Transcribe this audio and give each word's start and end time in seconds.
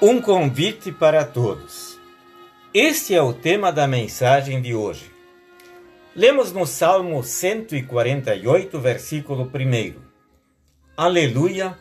Um 0.00 0.22
convite 0.22 0.92
para 0.92 1.24
todos. 1.24 1.98
Este 2.72 3.16
é 3.16 3.20
o 3.20 3.32
tema 3.32 3.72
da 3.72 3.84
mensagem 3.84 4.62
de 4.62 4.72
hoje. 4.72 5.10
Lemos 6.14 6.52
no 6.52 6.64
Salmo 6.64 7.20
148, 7.20 8.78
versículo 8.78 9.50
1. 9.52 10.00
Aleluia! 10.96 11.76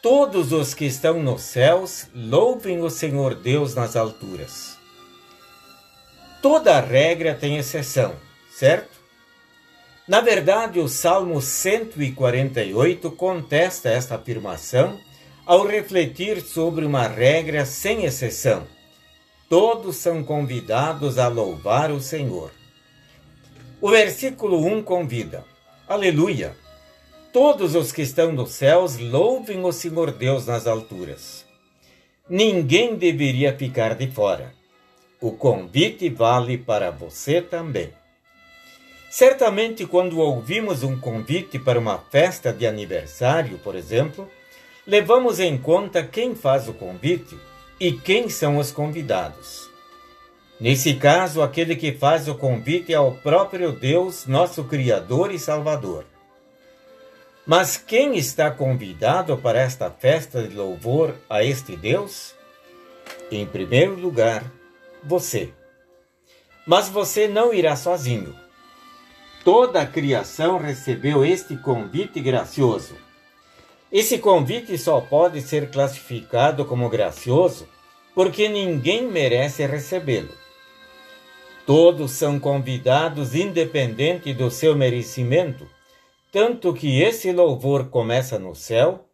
Todos 0.00 0.52
os 0.52 0.72
que 0.72 0.86
estão 0.86 1.22
nos 1.22 1.42
céus 1.42 2.06
louvem 2.14 2.80
o 2.80 2.88
Senhor 2.88 3.34
Deus 3.34 3.74
nas 3.74 3.94
alturas. 3.94 4.78
Toda 6.40 6.80
regra 6.80 7.34
tem 7.34 7.58
exceção, 7.58 8.14
certo? 8.50 8.96
Na 10.08 10.22
verdade, 10.22 10.80
o 10.80 10.88
Salmo 10.88 11.42
148 11.42 13.10
contesta 13.10 13.90
esta 13.90 14.14
afirmação 14.14 14.98
ao 15.48 15.66
refletir 15.66 16.42
sobre 16.42 16.84
uma 16.84 17.08
regra 17.08 17.64
sem 17.64 18.04
exceção. 18.04 18.66
Todos 19.48 19.96
são 19.96 20.22
convidados 20.22 21.16
a 21.16 21.26
louvar 21.26 21.90
o 21.90 22.02
Senhor. 22.02 22.50
O 23.80 23.88
versículo 23.88 24.62
1 24.66 24.82
convida: 24.82 25.42
Aleluia! 25.88 26.54
Todos 27.32 27.74
os 27.74 27.90
que 27.90 28.02
estão 28.02 28.30
nos 28.30 28.50
céus 28.50 28.98
louvem 28.98 29.64
o 29.64 29.72
Senhor 29.72 30.12
Deus 30.12 30.46
nas 30.46 30.66
alturas. 30.66 31.46
Ninguém 32.28 32.94
deveria 32.94 33.56
ficar 33.56 33.94
de 33.94 34.06
fora. 34.10 34.52
O 35.18 35.32
convite 35.32 36.10
vale 36.10 36.58
para 36.58 36.90
você 36.90 37.40
também. 37.40 37.90
Certamente, 39.08 39.86
quando 39.86 40.20
ouvimos 40.20 40.82
um 40.82 41.00
convite 41.00 41.58
para 41.58 41.78
uma 41.78 41.96
festa 41.96 42.52
de 42.52 42.66
aniversário, 42.66 43.58
por 43.60 43.74
exemplo, 43.74 44.30
levamos 44.88 45.38
em 45.38 45.58
conta 45.58 46.02
quem 46.02 46.34
faz 46.34 46.66
o 46.66 46.72
convite 46.72 47.38
e 47.78 47.92
quem 47.92 48.30
são 48.30 48.56
os 48.56 48.72
convidados. 48.72 49.68
Nesse 50.58 50.94
caso, 50.94 51.42
aquele 51.42 51.76
que 51.76 51.92
faz 51.92 52.26
o 52.26 52.34
convite 52.34 52.94
é 52.94 52.98
o 52.98 53.12
próprio 53.12 53.70
Deus, 53.70 54.26
nosso 54.26 54.64
Criador 54.64 55.30
e 55.30 55.38
Salvador. 55.38 56.06
Mas 57.46 57.76
quem 57.76 58.16
está 58.16 58.50
convidado 58.50 59.36
para 59.36 59.60
esta 59.60 59.90
festa 59.90 60.42
de 60.42 60.56
louvor 60.56 61.14
a 61.28 61.44
este 61.44 61.76
Deus? 61.76 62.34
Em 63.30 63.44
primeiro 63.44 63.94
lugar, 63.94 64.42
você. 65.04 65.52
Mas 66.66 66.88
você 66.88 67.28
não 67.28 67.52
irá 67.52 67.76
sozinho. 67.76 68.34
Toda 69.44 69.82
a 69.82 69.86
criação 69.86 70.56
recebeu 70.56 71.26
este 71.26 71.58
convite 71.58 72.20
gracioso 72.20 73.07
esse 73.90 74.18
convite 74.18 74.76
só 74.76 75.00
pode 75.00 75.40
ser 75.40 75.70
classificado 75.70 76.64
como 76.64 76.88
gracioso 76.88 77.66
porque 78.14 78.48
ninguém 78.48 79.06
merece 79.06 79.64
recebê-lo. 79.64 80.34
Todos 81.64 82.12
são 82.12 82.38
convidados 82.40 83.34
independente 83.34 84.32
do 84.34 84.50
seu 84.50 84.74
merecimento, 84.74 85.68
tanto 86.32 86.74
que 86.74 87.00
esse 87.00 87.30
louvor 87.32 87.88
começa 87.90 88.38
no 88.38 88.54
céu 88.54 89.04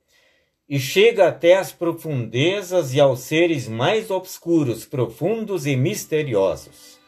e 0.69 0.79
chega 0.79 1.29
até 1.29 1.57
as 1.57 1.71
profundezas 1.71 2.95
e 2.95 3.01
aos 3.01 3.21
seres 3.21 3.69
mais 3.69 4.11
obscuros, 4.11 4.85
profundos 4.85 5.67
e 5.67 5.77
misteriosos. 5.77 6.99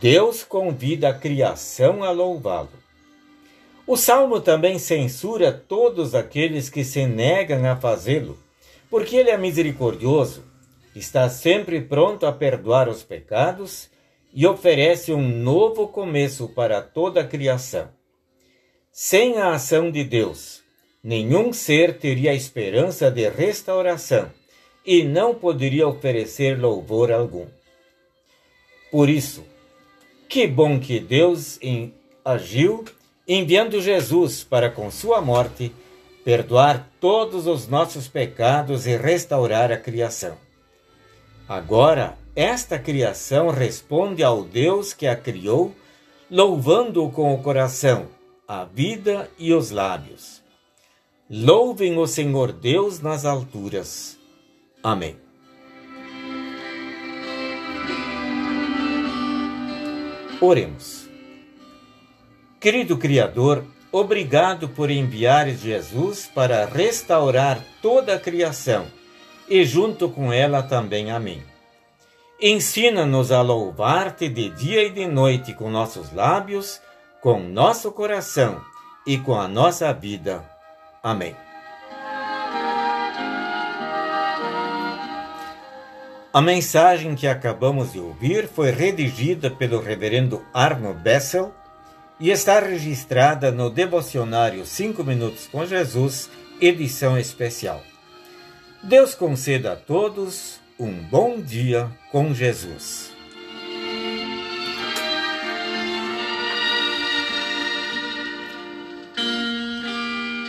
Deus 0.00 0.44
convida 0.44 1.08
a 1.08 1.14
criação 1.14 2.04
a 2.04 2.10
louvá-lo. 2.10 2.87
O 3.88 3.96
salmo 3.96 4.38
também 4.38 4.78
censura 4.78 5.50
todos 5.50 6.14
aqueles 6.14 6.68
que 6.68 6.84
se 6.84 7.06
negam 7.06 7.64
a 7.64 7.74
fazê-lo, 7.74 8.38
porque 8.90 9.16
ele 9.16 9.30
é 9.30 9.38
misericordioso, 9.38 10.44
está 10.94 11.26
sempre 11.30 11.80
pronto 11.80 12.26
a 12.26 12.32
perdoar 12.32 12.86
os 12.86 13.02
pecados 13.02 13.88
e 14.34 14.46
oferece 14.46 15.10
um 15.14 15.26
novo 15.26 15.88
começo 15.88 16.48
para 16.48 16.82
toda 16.82 17.22
a 17.22 17.26
criação. 17.26 17.88
Sem 18.92 19.38
a 19.38 19.54
ação 19.54 19.90
de 19.90 20.04
Deus, 20.04 20.62
nenhum 21.02 21.50
ser 21.50 21.96
teria 21.96 22.34
esperança 22.34 23.10
de 23.10 23.26
restauração 23.26 24.30
e 24.84 25.02
não 25.02 25.34
poderia 25.34 25.88
oferecer 25.88 26.60
louvor 26.60 27.10
algum. 27.10 27.46
Por 28.90 29.08
isso, 29.08 29.46
que 30.28 30.46
bom 30.46 30.78
que 30.78 31.00
Deus 31.00 31.58
agiu 32.22 32.84
enviando 33.28 33.80
Jesus 33.80 34.42
para 34.42 34.70
com 34.70 34.90
sua 34.90 35.20
morte 35.20 35.70
perdoar 36.24 36.90
todos 37.00 37.46
os 37.46 37.68
nossos 37.68 38.08
pecados 38.08 38.86
e 38.86 38.96
restaurar 38.96 39.70
a 39.70 39.76
criação. 39.76 40.36
Agora, 41.48 42.16
esta 42.34 42.78
criação 42.78 43.50
responde 43.50 44.22
ao 44.22 44.44
Deus 44.44 44.92
que 44.92 45.06
a 45.06 45.16
criou, 45.16 45.74
louvando-o 46.30 47.10
com 47.10 47.34
o 47.34 47.42
coração, 47.42 48.08
a 48.46 48.64
vida 48.64 49.30
e 49.38 49.52
os 49.52 49.70
lábios. 49.70 50.42
Louvem 51.30 51.98
o 51.98 52.06
Senhor 52.06 52.52
Deus 52.52 53.00
nas 53.00 53.24
alturas. 53.24 54.18
Amém. 54.82 55.16
Oremos. 60.40 61.07
Querido 62.60 62.98
Criador, 62.98 63.64
obrigado 63.92 64.68
por 64.68 64.90
enviares 64.90 65.60
Jesus 65.60 66.28
para 66.34 66.66
restaurar 66.66 67.62
toda 67.80 68.16
a 68.16 68.18
criação 68.18 68.86
e 69.48 69.64
junto 69.64 70.08
com 70.08 70.32
ela 70.32 70.60
também 70.60 71.12
a 71.12 71.20
mim. 71.20 71.40
Ensina-nos 72.40 73.30
a 73.30 73.42
louvar-te 73.42 74.28
de 74.28 74.48
dia 74.50 74.82
e 74.82 74.90
de 74.90 75.06
noite 75.06 75.54
com 75.54 75.70
nossos 75.70 76.12
lábios, 76.12 76.80
com 77.20 77.38
nosso 77.38 77.92
coração 77.92 78.60
e 79.06 79.18
com 79.18 79.34
a 79.34 79.46
nossa 79.46 79.92
vida. 79.92 80.44
Amém. 81.00 81.36
A 86.32 86.42
mensagem 86.42 87.14
que 87.14 87.26
acabamos 87.28 87.92
de 87.92 88.00
ouvir 88.00 88.48
foi 88.48 88.72
redigida 88.72 89.48
pelo 89.48 89.80
reverendo 89.80 90.44
Arno 90.52 90.92
Bessel 90.92 91.54
e 92.20 92.30
está 92.30 92.58
registrada 92.60 93.52
no 93.52 93.70
devocionário 93.70 94.66
5 94.66 95.04
Minutos 95.04 95.46
com 95.46 95.64
Jesus, 95.64 96.28
edição 96.60 97.18
especial. 97.18 97.82
Deus 98.82 99.14
conceda 99.14 99.72
a 99.72 99.76
todos 99.76 100.60
um 100.78 100.92
bom 100.92 101.40
dia 101.40 101.88
com 102.10 102.32
Jesus. 102.34 103.17